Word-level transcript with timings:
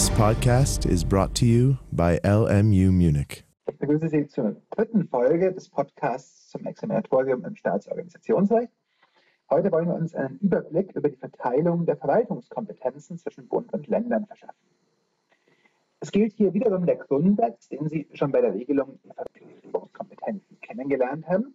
This 0.00 0.08
podcast 0.12 0.86
is 0.86 1.04
brought 1.04 1.34
to 1.34 1.44
you 1.44 1.76
by 1.92 2.18
LMU 2.24 2.90
Munich. 2.90 3.44
Ich 3.68 3.76
begrüße 3.76 4.08
Sie 4.08 4.26
zur 4.28 4.56
dritten 4.70 5.06
Folge 5.06 5.52
des 5.52 5.68
Podcasts 5.68 6.48
zum 6.48 6.64
Examinatorium 6.64 7.44
im 7.44 7.54
Staatsorganisationsrecht. 7.54 8.72
Heute 9.50 9.70
wollen 9.70 9.88
wir 9.88 9.94
uns 9.96 10.14
einen 10.14 10.38
Überblick 10.38 10.92
über 10.92 11.10
die 11.10 11.18
Verteilung 11.18 11.84
der 11.84 11.98
Verwaltungskompetenzen 11.98 13.18
zwischen 13.18 13.46
Bund 13.46 13.74
und 13.74 13.88
Ländern 13.88 14.24
verschaffen. 14.24 14.56
Es 16.00 16.10
gilt 16.10 16.32
hier 16.32 16.54
wiederum 16.54 16.86
der 16.86 16.96
Grundsatz, 16.96 17.68
den 17.68 17.86
Sie 17.90 18.08
schon 18.14 18.32
bei 18.32 18.40
der 18.40 18.54
Regelung 18.54 18.98
der 19.04 19.16
Verwaltungskompetenzen 19.16 20.62
kennengelernt 20.62 21.28
haben. 21.28 21.54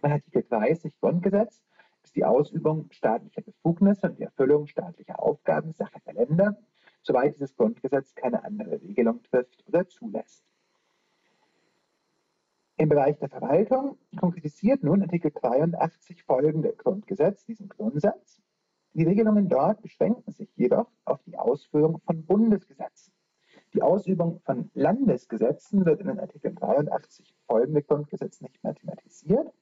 Bei 0.00 0.10
Artikel 0.10 0.42
30 0.50 0.92
Grundgesetz 0.98 1.62
ist 2.02 2.16
die 2.16 2.24
Ausübung 2.24 2.88
staatlicher 2.90 3.42
Befugnisse 3.42 4.08
und 4.08 4.18
die 4.18 4.24
Erfüllung 4.24 4.66
staatlicher 4.66 5.22
Aufgaben 5.22 5.72
Sache 5.72 6.00
der 6.04 6.14
Länder, 6.14 6.58
soweit 7.04 7.36
dieses 7.36 7.54
Grundgesetz 7.54 8.14
keine 8.14 8.44
andere 8.44 8.80
Regelung 8.80 9.22
trifft 9.22 9.62
oder 9.68 9.86
zulässt. 9.88 10.44
Im 12.76 12.88
Bereich 12.88 13.18
der 13.18 13.28
Verwaltung 13.28 13.98
konkretisiert 14.16 14.82
nun 14.82 15.02
Artikel 15.02 15.30
83 15.30 16.24
folgende 16.24 16.72
Grundgesetz 16.72 17.44
diesen 17.44 17.68
Grundsatz. 17.68 18.40
Die 18.94 19.04
Regelungen 19.04 19.48
dort 19.48 19.80
beschränken 19.82 20.32
sich 20.32 20.50
jedoch 20.56 20.90
auf 21.04 21.22
die 21.22 21.36
Ausführung 21.36 22.00
von 22.00 22.24
Bundesgesetzen. 22.24 23.12
Die 23.74 23.82
Ausübung 23.82 24.40
von 24.40 24.70
Landesgesetzen 24.74 25.84
wird 25.84 26.00
in 26.00 26.08
den 26.08 26.20
Artikel 26.20 26.54
83 26.54 27.34
folgende 27.46 27.82
Grundgesetz 27.82 28.40
nicht 28.40 28.62
mehr 28.64 28.74
thematisiert. 28.74 29.52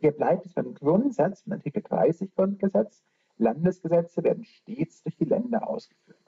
Hier 0.00 0.12
bleibt 0.12 0.46
es 0.46 0.54
beim 0.54 0.74
Grundsatz 0.74 1.42
von 1.42 1.54
Artikel 1.54 1.82
30 1.82 2.34
Grundgesetz. 2.34 3.02
Landesgesetze 3.36 4.22
werden 4.22 4.44
stets 4.44 5.02
durch 5.02 5.16
die 5.16 5.24
Länder 5.24 5.68
ausgeführt. 5.68 6.27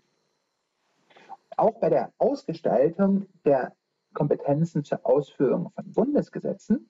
Auch 1.60 1.78
bei 1.78 1.90
der 1.90 2.10
Ausgestaltung 2.16 3.26
der 3.44 3.76
Kompetenzen 4.14 4.82
zur 4.82 5.04
Ausführung 5.04 5.68
von 5.72 5.92
Bundesgesetzen 5.92 6.88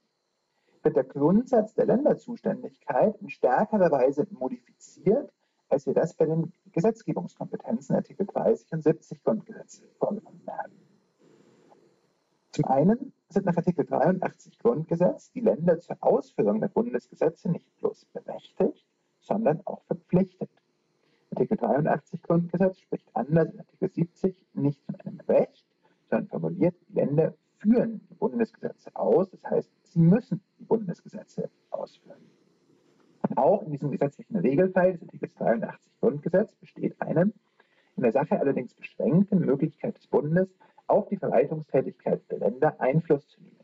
wird 0.85 0.95
der 0.95 1.03
Grundsatz 1.03 1.75
der 1.75 1.87
Länderzuständigkeit 1.87 3.17
in 3.21 3.31
stärkerer 3.31 3.91
Weise 3.91 4.29
modifiziert, 4.31 5.33
als 5.69 5.87
wir 5.87 5.95
das 5.95 6.15
bei 6.15 6.27
den 6.27 6.53
Gesetzgebungskompetenzen 6.71 7.97
Artikel 7.97 8.27
30 8.27 8.71
und 8.71 8.85
70 8.85 9.25
Grundgesetz 9.25 9.83
vorgenommen 9.99 10.47
haben. 10.47 10.77
Zum 12.53 12.67
einen 12.67 13.13
sind 13.29 13.47
nach 13.47 13.57
Artikel 13.57 13.85
83 13.85 14.57
Grundgesetz 14.61 15.33
die 15.33 15.41
Länder 15.41 15.81
zur 15.81 15.97
Ausführung 15.99 16.61
der 16.61 16.69
Bundesgesetze 16.69 17.51
nicht 17.51 17.77
bloß 17.79 18.05
berechtigt, 18.13 18.87
sondern 19.19 19.63
auch 19.65 19.83
verpflichtet. 19.87 20.60
Artikel 21.31 21.57
83 21.57 22.23
Grundgesetz 22.23 22.79
spricht 22.79 23.09
anders 23.15 23.49
als 23.49 23.59
Artikel 23.59 23.91
70 23.91 24.47
nicht 24.55 24.83
von 24.85 24.97
einem 24.97 25.21
Recht, 25.21 25.67
sondern 26.09 26.29
formuliert, 26.29 26.75
die 26.89 26.95
Länder 26.95 27.35
führen 27.59 28.01
die 28.11 28.15
Bundesgesetze 28.15 28.91
aus, 28.95 29.31
das 29.31 29.45
heißt, 29.45 29.71
sie 29.85 30.01
müssen 30.01 30.43
die 30.59 30.65
Bundesgesetze 30.65 31.51
ausführen. 31.71 32.21
Und 33.29 33.39
auch 33.39 33.63
in 33.63 33.71
diesem 33.71 33.91
gesetzlichen 33.91 34.37
Regelfall 34.37 34.93
des 34.93 35.03
Artikels 35.03 35.35
83 35.35 35.93
Grundgesetz 36.01 36.55
besteht 36.57 37.01
eine 37.01 37.33
in 37.97 38.05
der 38.05 38.13
Sache 38.13 38.41
allerdings 38.41 38.73
beschränkte 38.73 39.37
Möglichkeit 39.37 39.99
des 39.99 40.07
Bundes, 40.07 40.49
auf 40.87 41.09
die 41.09 41.19
Verwaltungstätigkeit 41.19 42.23
der 42.31 42.39
Länder 42.39 42.81
Einfluss 42.81 43.29
zu 43.29 43.43
nehmen. 43.43 43.61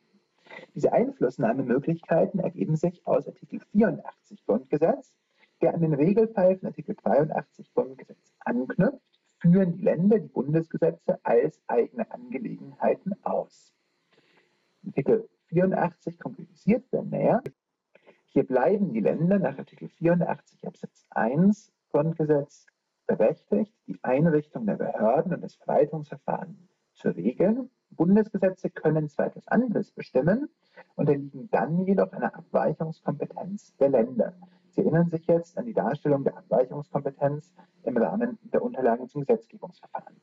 Diese 0.74 0.92
Einflussnahmemöglichkeiten 0.92 2.40
ergeben 2.40 2.76
sich 2.76 3.06
aus 3.06 3.26
Artikel 3.26 3.60
84 3.72 4.44
Grundgesetz, 4.44 5.14
der 5.60 5.74
an 5.74 5.80
den 5.80 5.94
Regelfall 5.94 6.56
von 6.58 6.68
Artikel 6.68 6.94
83 6.94 7.72
Grundgesetz 7.72 8.34
anknüpft, 8.40 9.00
führen 9.40 9.76
die 9.76 9.82
Länder 9.82 10.18
die 10.18 10.28
Bundesgesetze 10.28 11.18
als 11.22 11.60
eigene 11.66 12.10
Angelegenheiten 12.10 13.14
aus. 13.24 13.72
Artikel 14.86 15.28
84 15.48 16.18
konkretisiert 16.18 16.84
wir 16.90 17.02
näher. 17.02 17.42
Hier 18.26 18.46
bleiben 18.46 18.92
die 18.92 19.00
Länder 19.00 19.38
nach 19.38 19.58
Artikel 19.58 19.88
84 19.88 20.66
Absatz 20.66 21.06
1 21.10 21.72
Grundgesetz 21.90 22.66
berechtigt, 23.06 23.72
die 23.86 23.98
Einrichtung 24.02 24.66
der 24.66 24.74
Behörden 24.74 25.34
und 25.34 25.42
das 25.42 25.54
Verwaltungsverfahren 25.54 26.68
zu 26.94 27.08
regeln. 27.10 27.70
Bundesgesetze 27.90 28.68
können 28.68 29.08
zwar 29.08 29.26
etwas 29.26 29.46
anderes 29.48 29.92
bestimmen, 29.92 30.48
unterliegen 30.96 31.48
dann 31.50 31.86
jedoch 31.86 32.12
einer 32.12 32.34
Abweichungskompetenz 32.34 33.76
der 33.76 33.90
Länder. 33.90 34.34
Sie 34.76 34.82
erinnern 34.82 35.08
sich 35.08 35.26
jetzt 35.26 35.56
an 35.56 35.64
die 35.64 35.72
Darstellung 35.72 36.22
der 36.22 36.36
Abweichungskompetenz 36.36 37.50
im 37.84 37.96
Rahmen 37.96 38.38
der 38.52 38.60
Unterlagen 38.62 39.08
zum 39.08 39.22
Gesetzgebungsverfahren. 39.24 40.20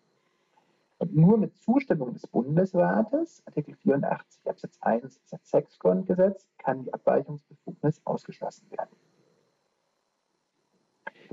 Und 0.99 1.15
nur 1.15 1.39
mit 1.39 1.57
Zustimmung 1.57 2.13
des 2.13 2.27
Bundesrates, 2.27 3.41
Artikel 3.47 3.73
84 3.73 4.47
Absatz 4.47 4.77
1 4.79 5.21
Satz 5.25 5.49
6 5.49 5.79
Grundgesetz, 5.79 6.47
kann 6.59 6.83
die 6.83 6.93
Abweichungsbefugnis 6.93 7.99
ausgeschlossen 8.05 8.69
werden. 8.69 8.95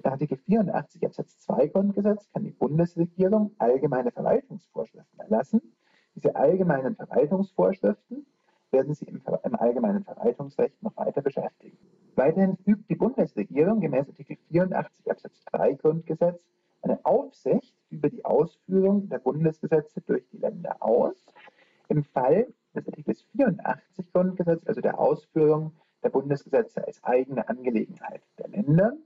Nach 0.02 0.12
Artikel 0.12 0.38
84 0.38 1.04
Absatz 1.04 1.40
2 1.40 1.66
Grundgesetz 1.66 2.26
kann 2.32 2.44
die 2.44 2.52
Bundesregierung 2.52 3.54
allgemeine 3.58 4.12
Verwaltungsvorschriften 4.12 5.20
erlassen. 5.20 5.60
Diese 6.14 6.34
allgemeinen 6.36 6.96
Verwaltungsvorschriften 6.96 8.24
werden 8.72 8.94
Sie 8.94 9.06
im, 9.06 9.20
im 9.44 9.54
allgemeinen 9.56 10.04
Verwaltungsrecht 10.04 10.82
noch 10.82 10.96
weiter 10.96 11.22
beschäftigen. 11.22 11.76
Weiterhin 12.16 12.58
übt 12.66 12.84
die 12.88 12.96
Bundesregierung 12.96 13.80
gemäß 13.80 14.08
Artikel 14.08 14.36
84 14.50 15.10
Absatz 15.10 15.44
3 15.52 15.74
Grundgesetz 15.74 16.44
eine 16.82 17.04
Aufsicht 17.04 17.74
über 17.90 18.08
die 18.08 18.24
Ausführung 18.24 19.08
der 19.08 19.18
Bundesgesetze 19.18 20.00
durch 20.02 20.24
die 20.32 20.38
Länder 20.38 20.76
aus. 20.80 21.14
Im 21.88 22.04
Fall 22.04 22.46
des 22.74 22.86
Artikels 22.86 23.22
84 23.36 24.12
Grundgesetz, 24.12 24.62
also 24.66 24.80
der 24.80 24.98
Ausführung 24.98 25.72
der 26.02 26.10
Bundesgesetze 26.10 26.86
als 26.86 27.02
eigene 27.04 27.48
Angelegenheit 27.48 28.22
der 28.38 28.48
Länder, 28.48 28.96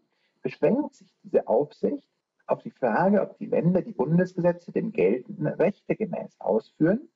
beschränkt 0.42 0.94
sich 0.94 1.08
diese 1.22 1.47
Aufsicht 1.48 2.06
auf 2.47 2.62
die 2.62 2.70
Frage, 2.70 3.22
ob 3.22 3.38
die 3.38 3.47
Länder 3.47 3.80
die 3.80 3.92
Bundesgesetze 3.92 4.70
den 4.70 4.92
geltenden 4.92 5.47
Rechte 5.47 5.97
gemäß 5.97 6.38
ausführen. 6.41 7.08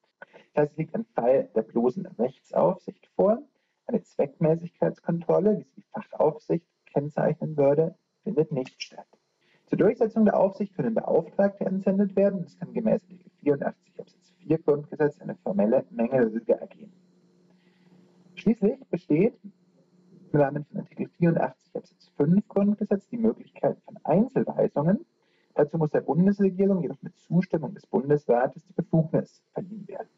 Das 0.55 0.71
es 0.71 0.77
liegt 0.77 0.95
ein 0.95 1.05
Fall 1.15 1.49
der 1.55 1.63
bloßen 1.63 2.07
Rechtsaufsicht 2.19 3.07
vor. 3.15 3.43
Eine 3.87 4.03
Zweckmäßigkeitskontrolle, 4.03 5.59
wie 5.59 5.63
sie 5.63 5.75
die 5.77 5.87
Fachaufsicht 5.93 6.67
kennzeichnen 6.87 7.57
würde, 7.57 7.95
findet 8.23 8.53
nicht 8.53 8.83
statt. 8.83 9.07
Zur 9.67 9.79
Durchsetzung 9.79 10.25
der 10.25 10.39
Aufsicht 10.39 10.75
können 10.75 10.95
Beauftragte 10.95 11.65
entsendet 11.65 12.17
werden. 12.17 12.43
Das 12.43 12.59
kann 12.59 12.73
gemäß 12.73 13.03
Artikel 13.03 13.31
84 13.41 14.01
Absatz 14.01 14.33
4 14.39 14.59
Grundgesetz 14.59 15.21
eine 15.21 15.37
formelle 15.37 15.85
Mängelrüge 15.91 16.59
ergehen. 16.59 16.93
Schließlich 18.35 18.81
besteht 18.91 19.39
im 20.33 20.41
Rahmen 20.41 20.65
von 20.65 20.81
Artikel 20.81 21.09
84 21.19 21.77
Absatz 21.77 22.09
5 22.17 22.49
Grundgesetz 22.49 23.09
die 23.09 23.19
Möglichkeit 23.19 23.79
von 23.85 23.99
Einzelweisungen. 24.05 25.05
Dazu 25.55 25.77
muss 25.77 25.91
der 25.91 26.01
Bundesregierung 26.01 26.83
jedoch 26.83 27.03
mit 27.03 27.17
Zustimmung 27.17 27.75
des 27.75 27.87
Bundesrates 27.87 28.65
die 28.65 28.73
Befugnis 28.73 29.43
verliehen 29.53 29.87
werden. 29.89 30.09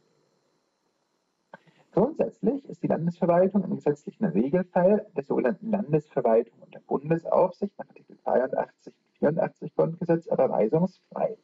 Grundsätzlich 1.92 2.64
ist 2.66 2.84
die 2.84 2.86
Landesverwaltung 2.86 3.64
im 3.64 3.74
gesetzlichen 3.74 4.24
Regelfall 4.26 5.06
der 5.16 5.24
sogenannten 5.24 5.70
Landesverwaltung 5.70 6.60
und 6.60 6.72
der 6.72 6.80
Bundesaufsicht 6.80 7.76
nach 7.78 7.88
Artikel 7.88 8.16
83 8.24 8.94
und 8.94 9.18
84 9.18 9.74
Grundgesetz 9.74 10.28
aber 10.28 10.50
weisungsfrei. 10.50 11.36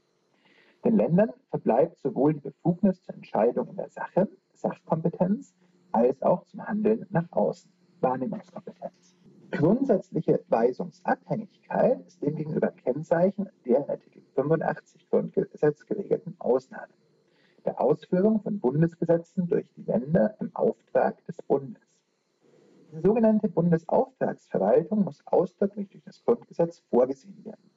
Den 0.85 0.97
Ländern 0.97 1.33
verbleibt 1.51 2.01
sowohl 2.01 2.35
die 2.35 2.41
Befugnis 2.41 3.03
zur 3.03 3.17
Entscheidung 3.17 3.71
in 3.71 3.77
der 3.77 3.89
Sache, 3.89 4.29
Sachkompetenz, 4.55 5.53
als 5.91 6.23
auch 6.23 6.45
zum 6.45 6.65
Handeln 6.65 7.07
nach 7.11 7.31
außen. 7.33 7.69
Wahrnehmungskompetenz. 8.01 9.17
Grundsätzliche 9.51 10.45
Weisungsabhängigkeit 10.49 12.07
ist 12.07 12.23
demgegenüber 12.23 12.71
Kennzeichen 12.71 13.49
der 13.65 13.79
in 13.79 13.91
Artikel 13.91 14.23
85 14.37 15.09
Grundgesetz 15.11 15.87
geregelten 15.87 16.37
Ausnahmen 16.39 16.93
der 17.67 17.81
Ausführung 17.81 18.41
von 18.41 18.61
Bundesgesetzen 18.61 19.49
durch 19.49 19.69
die 19.77 19.83
Länder 19.83 20.37
im 20.41 20.55
Auftrag 20.55 21.23
des 21.27 21.37
Bundes. 21.43 21.83
Die 22.93 23.01
sogenannte 23.01 23.49
Bundesauftragsverwaltung 23.49 25.05
muss 25.05 25.27
ausdrücklich 25.27 25.89
durch 25.89 26.05
das 26.05 26.25
Grundgesetz 26.25 26.79
vorgesehen 26.89 27.45
werden. 27.45 27.71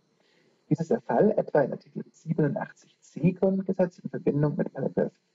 Dies 0.69 0.80
ist 0.80 0.91
der 0.91 1.01
Fall 1.01 1.31
etwa 1.31 1.62
in 1.62 1.71
Artikel 1.71 2.03
87c 2.03 3.38
Grundgesetz 3.39 3.97
in 4.00 4.09
Verbindung 4.12 4.56
mit 4.56 4.69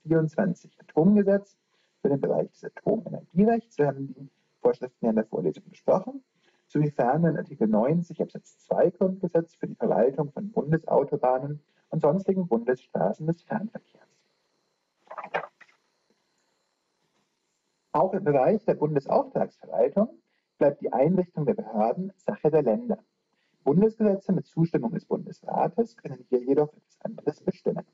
24 0.04 0.80
Atomgesetz 0.80 1.58
für 2.00 2.08
den 2.08 2.20
Bereich 2.20 2.48
des 2.52 2.64
Atomenergierechts. 2.64 3.76
Wir 3.78 3.88
haben 3.88 4.06
die 4.06 4.30
Vorschriften 4.60 5.04
ja 5.04 5.10
in 5.10 5.16
der 5.16 5.26
Vorlesung 5.26 5.64
besprochen, 5.68 6.22
sowie 6.68 6.92
ferner 6.92 7.30
in 7.30 7.36
Artikel 7.36 7.66
90 7.66 8.22
Absatz 8.22 8.58
2 8.60 8.90
Grundgesetz 8.90 9.56
für 9.56 9.66
die 9.66 9.74
Verwaltung 9.74 10.30
von 10.30 10.52
Bundesautobahnen 10.52 11.60
und 11.90 12.00
sonstigen 12.00 12.46
Bundesstraßen 12.46 13.26
des 13.26 13.42
Fernverkehrs. 13.42 14.13
Auch 18.04 18.12
im 18.12 18.22
Bereich 18.22 18.62
der 18.66 18.74
Bundesauftragsverwaltung 18.74 20.10
bleibt 20.58 20.82
die 20.82 20.92
Einrichtung 20.92 21.46
der 21.46 21.54
Behörden 21.54 22.12
Sache 22.18 22.50
der 22.50 22.60
Länder. 22.60 22.98
Bundesgesetze 23.62 24.30
mit 24.34 24.44
Zustimmung 24.44 24.92
des 24.92 25.06
Bundesrates 25.06 25.96
können 25.96 26.22
hier 26.28 26.42
jedoch 26.42 26.70
etwas 26.74 27.00
anderes 27.00 27.40
bestimmen. 27.40 27.86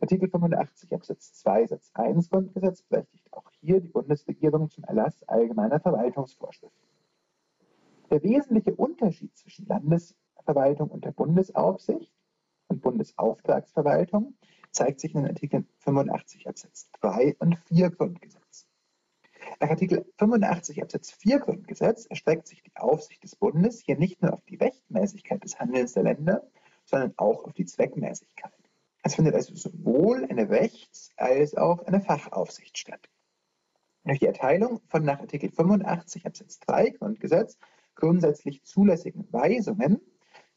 Artikel 0.00 0.30
85 0.30 0.94
Absatz 0.94 1.34
2 1.34 1.66
Satz 1.66 1.90
1 1.94 2.30
Grundgesetz 2.30 2.82
berechtigt 2.82 3.26
auch 3.32 3.50
hier 3.58 3.80
die 3.80 3.88
Bundesregierung 3.88 4.70
zum 4.70 4.84
Erlass 4.84 5.24
allgemeiner 5.24 5.80
Verwaltungsvorschriften. 5.80 6.88
Der 8.10 8.22
wesentliche 8.22 8.76
Unterschied 8.76 9.36
zwischen 9.36 9.66
Landesverwaltung 9.66 10.90
und 10.90 11.04
der 11.04 11.10
Bundesaufsicht 11.10 12.12
und 12.68 12.82
Bundesauftragsverwaltung 12.82 14.36
zeigt 14.70 15.00
sich 15.00 15.12
in 15.12 15.22
den 15.22 15.30
Artikeln 15.32 15.66
85 15.78 16.48
Absatz 16.48 16.88
3 17.00 17.34
und 17.40 17.58
4 17.58 17.90
Grundgesetz. 17.90 18.43
Nach 19.60 19.70
Artikel 19.70 20.04
85 20.18 20.82
Absatz 20.82 21.12
4 21.12 21.38
Grundgesetz 21.38 22.06
erstreckt 22.06 22.48
sich 22.48 22.62
die 22.62 22.76
Aufsicht 22.76 23.22
des 23.22 23.36
Bundes 23.36 23.80
hier 23.80 23.96
nicht 23.96 24.20
nur 24.20 24.32
auf 24.32 24.44
die 24.44 24.56
Rechtmäßigkeit 24.56 25.42
des 25.44 25.58
Handelns 25.58 25.92
der 25.92 26.02
Länder, 26.02 26.42
sondern 26.84 27.14
auch 27.16 27.44
auf 27.44 27.52
die 27.52 27.64
Zweckmäßigkeit. 27.64 28.52
Es 29.02 29.14
findet 29.14 29.34
also 29.34 29.54
sowohl 29.54 30.24
eine 30.24 30.48
Rechts- 30.48 31.12
als 31.16 31.56
auch 31.56 31.86
eine 31.86 32.00
Fachaufsicht 32.00 32.78
statt. 32.78 33.08
Durch 34.04 34.18
die 34.18 34.26
Erteilung 34.26 34.80
von 34.88 35.04
nach 35.04 35.20
Artikel 35.20 35.50
85 35.50 36.26
Absatz 36.26 36.58
3 36.60 36.90
Grundgesetz 36.90 37.56
grundsätzlich 37.94 38.64
zulässigen 38.64 39.32
Weisungen 39.32 40.00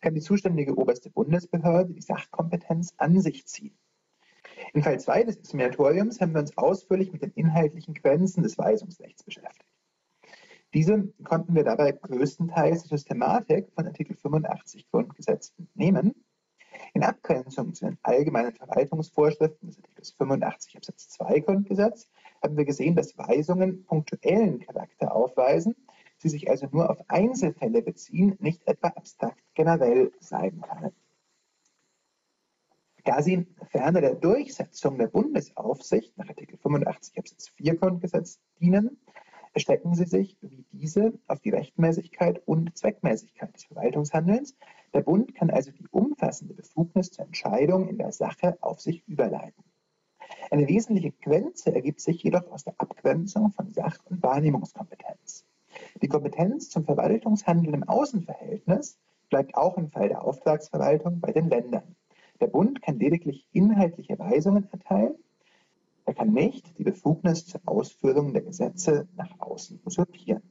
kann 0.01 0.15
die 0.15 0.21
zuständige 0.21 0.77
oberste 0.77 1.09
Bundesbehörde 1.09 1.93
die 1.93 2.01
Sachkompetenz 2.01 2.93
an 2.97 3.21
sich 3.21 3.45
ziehen. 3.45 3.77
In 4.73 4.83
Fall 4.83 4.99
2 4.99 5.23
des 5.23 5.37
Examinatoriums 5.37 6.19
haben 6.19 6.33
wir 6.33 6.41
uns 6.41 6.57
ausführlich 6.57 7.11
mit 7.11 7.21
den 7.21 7.31
inhaltlichen 7.31 7.93
Grenzen 7.93 8.43
des 8.43 8.57
Weisungsrechts 8.57 9.23
beschäftigt. 9.23 9.69
Diese 10.73 11.07
konnten 11.23 11.55
wir 11.55 11.63
dabei 11.63 11.93
größtenteils 11.93 12.83
der 12.83 12.97
Systematik 12.97 13.71
von 13.73 13.87
Artikel 13.87 14.15
85 14.15 14.89
Grundgesetz 14.91 15.53
entnehmen. 15.57 16.13
In 16.93 17.03
Abgrenzung 17.03 17.73
zu 17.73 17.85
den 17.85 17.97
allgemeinen 18.03 18.53
Verwaltungsvorschriften 18.53 19.69
des 19.69 19.77
Artikels 19.79 20.11
85 20.11 20.77
Absatz 20.77 21.09
2 21.09 21.39
Grundgesetz 21.39 22.09
haben 22.43 22.57
wir 22.57 22.65
gesehen, 22.65 22.95
dass 22.95 23.17
Weisungen 23.17 23.85
punktuellen 23.85 24.59
Charakter 24.59 25.15
aufweisen, 25.15 25.75
sie 26.17 26.29
sich 26.29 26.49
also 26.49 26.67
nur 26.71 26.89
auf 26.89 26.99
Einzelfälle 27.07 27.81
beziehen, 27.81 28.35
nicht 28.39 28.67
etwa 28.67 28.89
abstrakt 28.89 29.41
generell 29.55 30.11
sein 30.19 30.61
können. 30.61 30.93
Da 33.07 33.21
sie 33.21 33.47
ferner 33.71 34.01
der 34.01 34.15
Durchsetzung 34.15 34.97
der 34.97 35.07
Bundesaufsicht 35.07 36.17
nach 36.17 36.27
Artikel 36.27 36.57
85 36.57 37.17
Absatz 37.17 37.47
4 37.55 37.77
Grundgesetz 37.77 38.41
dienen, 38.59 38.99
erstrecken 39.53 39.95
sie 39.95 40.03
sich 40.03 40.37
wie 40.41 40.65
diese 40.73 41.13
auf 41.25 41.39
die 41.39 41.51
Rechtmäßigkeit 41.51 42.45
und 42.45 42.77
Zweckmäßigkeit 42.77 43.55
des 43.55 43.63
Verwaltungshandelns. 43.63 44.57
Der 44.93 45.03
Bund 45.03 45.33
kann 45.35 45.49
also 45.49 45.71
die 45.71 45.87
umfassende 45.89 46.53
Befugnis 46.53 47.11
zur 47.11 47.23
Entscheidung 47.23 47.87
in 47.87 47.97
der 47.97 48.11
Sache 48.11 48.57
auf 48.59 48.81
sich 48.81 49.07
überleiten. 49.07 49.63
Eine 50.51 50.67
wesentliche 50.67 51.13
Grenze 51.13 51.73
ergibt 51.73 52.01
sich 52.01 52.21
jedoch 52.21 52.51
aus 52.51 52.65
der 52.65 52.75
Abgrenzung 52.77 53.53
von 53.53 53.71
Sach- 53.71 54.03
und 54.09 54.21
Wahrnehmungskompetenz. 54.21 55.45
Die 56.01 56.09
Kompetenz 56.09 56.69
zum 56.69 56.83
Verwaltungshandeln 56.83 57.73
im 57.73 57.83
Außenverhältnis 57.87 58.99
bleibt 59.29 59.55
auch 59.55 59.77
im 59.77 59.87
Fall 59.87 60.09
der 60.09 60.25
Auftragsverwaltung 60.25 61.21
bei 61.21 61.31
den 61.31 61.47
Ländern. 61.47 61.95
Der 62.39 62.47
Bund 62.47 62.81
kann 62.81 62.99
lediglich 62.99 63.47
inhaltliche 63.51 64.19
Weisungen 64.19 64.67
erteilen. 64.71 65.15
Er 66.05 66.13
kann 66.13 66.33
nicht 66.33 66.77
die 66.77 66.83
Befugnis 66.83 67.45
zur 67.45 67.61
Ausführung 67.65 68.33
der 68.33 68.43
Gesetze 68.43 69.07
nach 69.15 69.39
außen 69.39 69.81
usurpieren. 69.85 70.43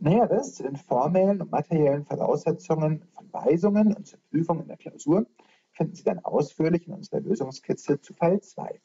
Näheres 0.00 0.54
zu 0.54 0.62
den 0.62 0.76
formellen 0.76 1.42
und 1.42 1.50
materiellen 1.50 2.04
Voraussetzungen 2.04 3.04
von 3.12 3.32
Weisungen 3.32 3.94
und 3.94 4.06
zur 4.06 4.20
Prüfung 4.30 4.62
in 4.62 4.68
der 4.68 4.76
Klausur 4.76 5.26
finden 5.72 5.94
Sie 5.94 6.04
dann 6.04 6.20
ausführlich 6.20 6.86
in 6.86 6.94
unserer 6.94 7.20
Lösungskizze 7.20 8.00
zu 8.00 8.14
Fall 8.14 8.40
2. 8.40 8.80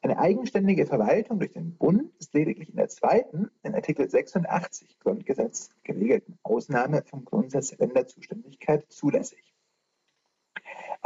Eine 0.00 0.18
eigenständige 0.18 0.86
Verwaltung 0.86 1.38
durch 1.38 1.52
den 1.52 1.76
Bund 1.76 2.12
ist 2.18 2.34
lediglich 2.34 2.70
in 2.70 2.76
der 2.76 2.88
zweiten, 2.88 3.50
in 3.62 3.74
Artikel 3.74 4.08
86 4.10 4.98
Grundgesetz 4.98 5.70
geregelten 5.84 6.38
Ausnahme 6.42 7.02
vom 7.04 7.24
Grundsatz 7.24 7.68
der 7.68 7.86
Länderzuständigkeit 7.86 8.84
zulässig. 8.90 9.51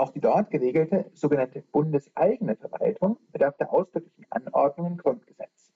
Auch 0.06 0.12
die 0.12 0.20
dort 0.20 0.52
geregelte 0.52 1.10
sogenannte 1.14 1.64
bundeseigene 1.72 2.54
Verwaltung 2.54 3.18
bedarf 3.32 3.56
der 3.56 3.72
ausdrücklichen 3.72 4.24
Anordnung 4.30 4.86
im 4.92 4.96
Grundgesetz. 4.98 5.72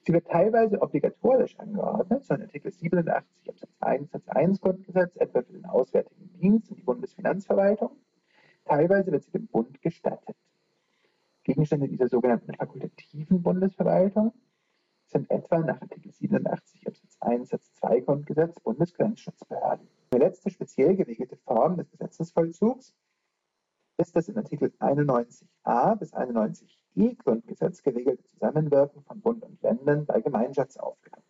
Sie 0.00 0.14
wird 0.14 0.26
teilweise 0.28 0.80
obligatorisch 0.80 1.58
angeordnet, 1.58 2.24
so 2.24 2.32
in 2.32 2.40
Artikel 2.40 2.72
87 2.72 3.50
Absatz 3.50 3.70
1 3.80 4.10
Satz 4.12 4.28
1 4.28 4.60
Grundgesetz, 4.62 5.14
etwa 5.16 5.42
für 5.42 5.52
den 5.52 5.66
Auswärtigen 5.66 6.30
Dienst 6.40 6.70
und 6.70 6.78
die 6.78 6.84
Bundesfinanzverwaltung. 6.84 7.90
Teilweise 8.64 9.12
wird 9.12 9.24
sie 9.24 9.32
dem 9.32 9.46
Bund 9.46 9.82
gestattet. 9.82 10.36
Gegenstände 11.44 11.86
dieser 11.86 12.08
sogenannten 12.08 12.54
fakultativen 12.54 13.42
Bundesverwaltung 13.42 14.32
sind 15.04 15.30
etwa 15.30 15.58
nach 15.58 15.82
Artikel 15.82 16.12
87 16.12 16.86
Absatz 16.86 17.18
1 17.20 17.50
Satz 17.50 17.74
2 17.74 18.00
Grundgesetz 18.00 18.58
Bundesgrenzschutzbehörden. 18.60 19.86
Die 20.14 20.18
letzte 20.18 20.48
speziell 20.48 20.96
geregelte 20.96 21.36
Form 21.36 21.76
des 21.76 21.90
Gesetzesvollzugs 21.90 22.94
ist 23.98 24.14
das 24.14 24.28
in 24.28 24.36
Artikel 24.36 24.72
91a 24.78 25.96
bis 25.96 26.12
91e 26.12 27.16
Grundgesetz 27.22 27.82
geregelte 27.82 28.24
Zusammenwirken 28.24 29.02
von 29.02 29.20
Bund 29.20 29.42
und 29.42 29.60
Ländern 29.62 30.04
bei 30.04 30.20
Gemeinschaftsaufgaben. 30.20 31.24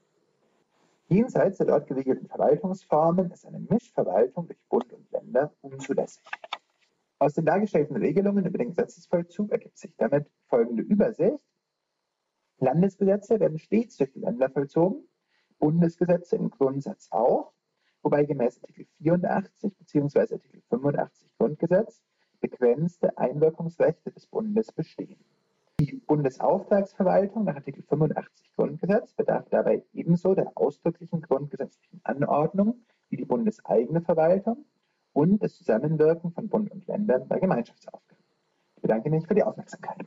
Jenseits 1.09 1.59
der 1.59 1.67
dort 1.67 1.87
geregelten 1.87 2.27
Verwaltungsformen 2.27 3.31
ist 3.31 3.47
eine 3.47 3.61
Mischverwaltung 3.61 4.49
durch 4.49 4.59
Bund 4.69 4.93
und 4.93 5.09
Länder 5.13 5.53
unzulässig. 5.61 6.25
Aus 7.19 7.35
den 7.35 7.45
dargestellten 7.45 7.97
Regelungen 7.97 8.45
über 8.45 8.59
den 8.59 8.71
Gesetzesvollzug 8.71 9.53
ergibt 9.53 9.79
sich 9.79 9.95
damit 9.97 10.29
folgende 10.49 10.83
Übersicht. 10.83 11.39
Landesgesetze 12.59 13.39
werden 13.39 13.59
stets 13.59 13.97
durch 13.97 14.13
die 14.13 14.21
Länder 14.21 14.51
vollzogen, 14.51 15.09
Bundesgesetze 15.59 16.37
im 16.37 16.51
Grundsatz 16.51 17.09
auch, 17.13 17.53
wobei 18.03 18.25
gemäß 18.25 18.61
Artikel 18.63 18.87
84 18.99 19.73
bzw. 19.79 20.35
Artikel 20.35 20.63
85 20.69 21.33
Grundgesetz 21.39 22.03
begrenzte 22.41 23.17
Einwirkungsrechte 23.19 24.11
des 24.11 24.27
Bundes 24.27 24.73
bestehen. 24.73 25.19
Die 25.79 25.97
Bundesauftragsverwaltung 26.07 27.45
nach 27.45 27.57
Artikel 27.57 27.83
85 27.83 28.53
Grundgesetz 28.55 29.13
bedarf 29.13 29.47
dabei 29.51 29.85
ebenso 29.93 30.35
der 30.35 30.53
ausdrücklichen 30.55 31.21
grundgesetzlichen 31.21 32.01
Anordnung 32.03 32.81
wie 33.11 33.17
die 33.17 33.25
bundeseigene 33.25 34.01
Verwaltung 34.01 34.65
und 35.13 35.43
das 35.43 35.55
Zusammenwirken 35.57 36.33
von 36.33 36.49
Bund 36.49 36.71
und 36.71 36.87
Ländern 36.87 37.29
bei 37.29 37.39
Gemeinschaftsaufgaben. 37.39 38.25
Ich 38.77 38.83
bedanke 38.83 39.11
mich 39.11 39.27
für 39.27 39.35
die 39.35 39.43
Aufmerksamkeit. 39.43 40.07